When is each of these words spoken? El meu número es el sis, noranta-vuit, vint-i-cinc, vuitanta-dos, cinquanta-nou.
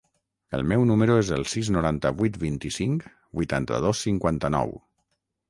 El 0.59 0.63
meu 0.69 0.85
número 0.91 1.17
es 1.23 1.29
el 1.35 1.45
sis, 1.51 1.69
noranta-vuit, 1.75 2.41
vint-i-cinc, 2.45 3.07
vuitanta-dos, 3.41 4.03
cinquanta-nou. 4.09 4.77